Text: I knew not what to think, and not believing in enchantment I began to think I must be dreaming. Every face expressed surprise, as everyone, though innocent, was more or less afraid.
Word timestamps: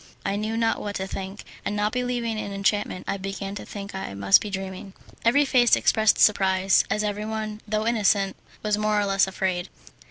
I 0.25 0.35
knew 0.35 0.57
not 0.57 0.81
what 0.81 0.95
to 0.95 1.05
think, 1.05 1.43
and 1.63 1.75
not 1.75 1.91
believing 1.91 2.39
in 2.39 2.51
enchantment 2.51 3.05
I 3.07 3.17
began 3.17 3.53
to 3.53 3.65
think 3.67 3.93
I 3.93 4.15
must 4.15 4.41
be 4.41 4.49
dreaming. 4.49 4.93
Every 5.23 5.45
face 5.45 5.75
expressed 5.75 6.17
surprise, 6.17 6.83
as 6.89 7.03
everyone, 7.03 7.61
though 7.67 7.85
innocent, 7.85 8.35
was 8.63 8.79
more 8.79 8.99
or 8.99 9.05
less 9.05 9.27
afraid. 9.27 9.69